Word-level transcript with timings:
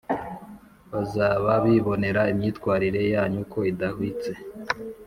Bazaba 0.91 1.51
bibonera 1.63 2.21
imyifatire 2.33 3.01
yanyu 3.13 3.41
ko 3.51 3.57
idahwitse 3.71 4.31